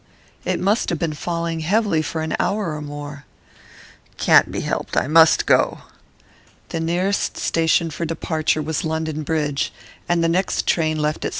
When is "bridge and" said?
9.21-10.23